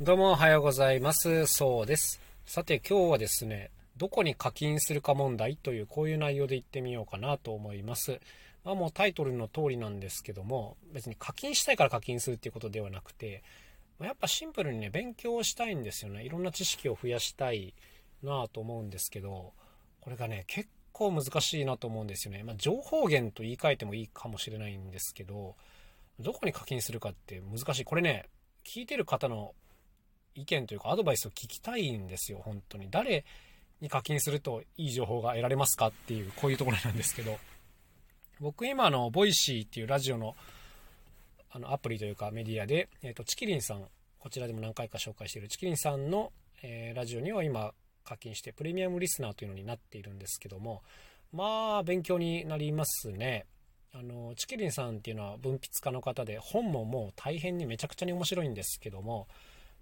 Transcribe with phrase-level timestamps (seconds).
[0.00, 1.46] どうもおはようございます。
[1.46, 2.20] そうです。
[2.46, 8.18] さて今日はですね、どこに課金するか問題というこういう内容で言ってみようかなと思います。
[8.64, 13.44] まあもうタイトルの通りなんですけども、別に課金したいから課金するっていうことではなくて、
[14.00, 16.24] やっぱシンプルにね、勉強したいんですよね。
[16.24, 17.72] いろんな知識を増やしたい
[18.24, 19.52] なと思うんですけど、
[20.00, 22.42] これがね、結構難しいなと思うんですよね。
[22.42, 25.54] まあ、情報源と言い換えてもいいかもしれないんですけど、
[26.18, 27.84] どこに課金するかって難しい。
[27.84, 28.24] これね、
[28.64, 29.54] 聞いてる方の
[30.34, 32.88] 意見というかアドバイスを聞きたいんですよ、本当に。
[32.90, 33.24] 誰
[33.80, 37.38] に課金するといい情報が得られますかっていう、こういうところなんですけど、
[38.40, 40.34] 僕今の、 Voicy っていうラジオの、
[41.50, 43.86] あの、アプリというかメディアで、えっ、ー、と、ちきりんさん、
[44.18, 47.72] こちらでも何回か紹介しているちきりんさんの、えー、ラジオには今
[48.04, 50.82] 課金してプレミアムリスナーというのになっているんですけども、
[51.32, 53.46] まあ、勉強になりますね。
[53.92, 59.28] あの、チキリンさんっていうのは文筆家の方で、本ももう大変にめちゃくちゃに面白いんですけども、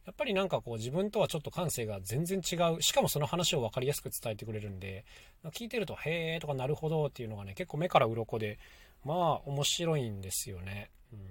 [0.06, 2.82] やっぱりなんかこう自分とはちょっと感性が全然違う。
[2.82, 5.04] しかもその話を分かりやすく伝えてくれるんで、
[5.52, 8.58] 聞いてると、へーとかなるほどっていうのがね、結構目から鱗で、
[9.04, 10.90] まあ面白いんですよね。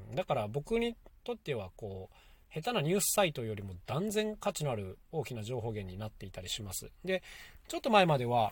[0.09, 6.91] うん、だから僕にとってはこう、下手なニュースサイトよりも断然価値のある大きな情報源になっていたりします。
[7.05, 7.23] で、
[7.67, 8.51] ちょっと前までは、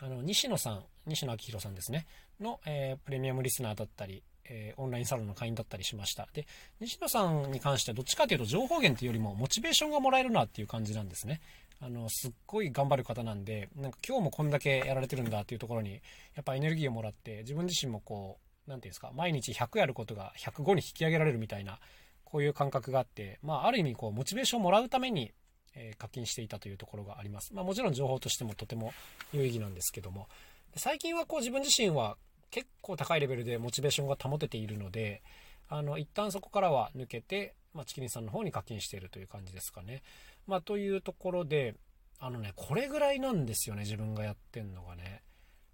[0.00, 2.06] あの、西野さん、西野昭弘さんですね、
[2.40, 6.28] の、えー、プレミアムリスナーだったり、えー、オンラインサロンの会員だったりしました。
[6.32, 6.46] で、
[6.80, 11.40] 西野さんに関してはどっちかというと情報源というよりもモチベーションがもらえるなっていう感じなんですね。
[11.80, 16.00] あの、すっごい頑張る方なんで、なんか今日もこんだけやられてるんだっていうところに、
[16.34, 21.78] やっぱエネルギーをもらって、自分自身もこう、なんていうんですか、毎日100やることが105に引き上げられるみたいな、
[22.24, 25.32] こういう感覚があって、まあ、ある意味こう、モチベーションをもらうために、
[25.74, 27.52] え、課金していたというところがあります。
[27.52, 28.92] まあ、もちろん情報としてもとても
[29.32, 30.28] 有意義なんですけども、
[30.76, 32.16] 最近はこう自分自身は
[32.54, 35.24] 結構高いレベルでモチベーションが保てているので、
[35.68, 40.04] あの、一旦そこからは抜けて、まあ、チキリンさんの方に課金しているという感じですかね。
[40.46, 41.74] まあ、というところで、
[42.20, 45.22] あのね、これぐらいなんですよね、自分がやってんのがね。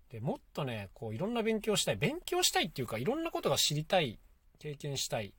[0.08, 1.96] で、もっとね、こう、いろんな勉強したい。
[1.96, 4.18] 勉強したいっていうか、いろんなことが知りたい、
[4.58, 5.34] 経験したい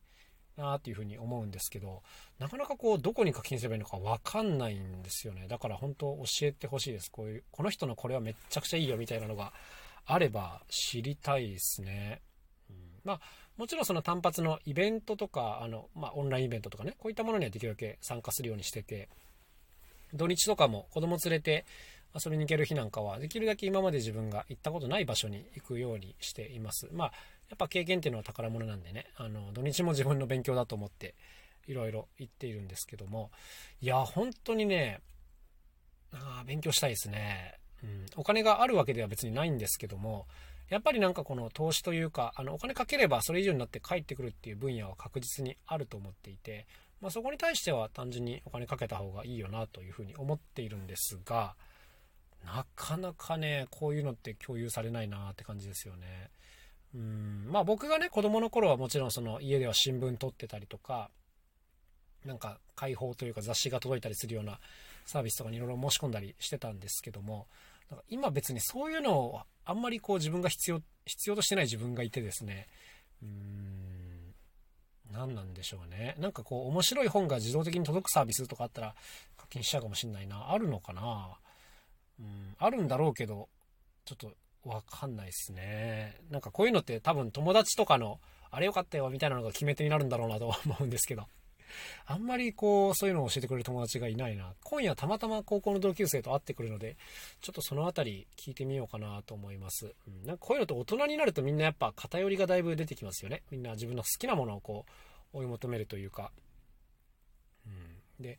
[0.57, 2.03] なっていうふうに思うんですけど、
[2.37, 5.47] なかなかこう、どこに課金すればいいのかわかんないんですよね。
[5.47, 7.09] だから本当教えてほしいです。
[7.09, 9.53] こういう、この人のこれはめっちゃくちゃいいよみたいなのが
[10.05, 12.21] あれば知りたいですね。
[12.69, 13.21] うん、まあ、
[13.57, 19.09] もちろんその単発のイベントとか、あの、まあ、オンラインイベントとかね、こういったものにはできるだけ参加するようにしてて、
[20.13, 21.65] 土日とかも子供連れて
[22.13, 26.89] 遊びに行ける日なんかは、できるだけ今まで自分が行ったことない場所に行くようにしています。
[26.91, 27.11] まあ、
[27.49, 31.15] やっぱ経験っていうのは宝物なんでね、あの、土日も自分の勉強だと思って、
[31.67, 33.31] いろいろ言っているんですけども、
[33.79, 34.99] いや、本当にね、
[36.13, 37.60] あ勉強したいですね。
[37.83, 40.27] うん、お金があるわけでは別にないんですけども、
[40.69, 46.65] やっぱりなんかこの投資というか、あの、お金かければそれ以上になって帰ってくるっていう分野は確実にあると思っていて、
[47.01, 51.55] まあ、そこに対しては単純にお金かけた方がいいよなというふうに思っているんですが、
[52.45, 56.29] なかなかね、こういうのって共有されないなって感じですよね。
[56.93, 61.09] うん、まあ僕がね、子供の頃はもちろんその家では新聞撮ってたりとか、
[62.25, 64.59] なんか解放というか雑誌が届いたりするような
[65.05, 67.47] サービスとかにいろいろ申し込んだりしてたんですけども、
[67.91, 72.67] なんか今別にそういうのをあんまりこう自分が必要、必要としてない自分がいてですね、
[73.21, 74.33] うーん、
[75.11, 76.15] 何なんでしょうね。
[76.17, 78.95] なんかこう面白い本が自動的に届くサービスとかあったら
[79.37, 80.51] 課金しちゃうかもしんないな。
[80.51, 81.37] あるのかな
[82.19, 83.49] うん、あるんだろうけど、
[84.05, 84.31] ちょっと
[84.63, 86.15] わかんないっすね。
[86.29, 88.19] なんかこういうのって多分友達とかの、
[88.51, 91.27] あれよかったよみたいなのが決め手になるんだろうなとは思うんですけど。
[92.05, 94.53] あんまりこう、そういうのを教えてくれる友達がいないな。
[94.63, 96.97] 今夜たまたま高校の同級生と会ってくるので、
[97.41, 99.93] ちょっとそのあたり聞いてみようかなと思います。
[100.07, 103.43] うん、なんかこういうのと大人になるとみんなやっぱ偏りがだいぶ出てきますよね。
[103.51, 104.85] みんな自分の好きなものをこ
[105.33, 106.31] う、追い求めるというか。
[107.65, 108.23] うん。
[108.23, 108.37] で、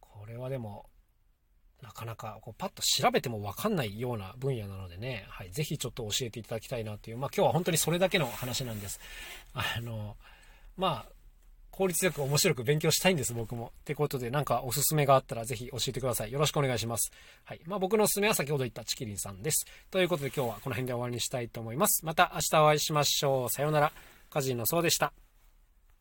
[0.00, 0.86] これはでも、
[1.84, 8.98] なかなかこうパッと調べてもわかんないような分野なのでね、はい、ぜひちょっと教えていただきたいなという、まあ今日は本当にそれだけの話なんです。
[9.52, 10.16] あの、
[10.78, 11.13] まあ、
[11.74, 13.72] 効率よく面白く勉強したいんです、僕も。
[13.80, 16.32] ってことで、なんかおすすめがあったらぜひ教えてください。
[16.32, 17.10] よろしくお願いします。
[17.44, 17.60] はい。
[17.66, 19.66] まあ僕のおすすめは先ほど言ったチキリンさんです。
[19.90, 22.06] ということで今日はこの辺で終わりにしたいと思います。
[22.06, 23.50] また明日お会いしましょう。
[23.50, 23.92] さようなら。
[24.30, 25.23] カジノそうでした。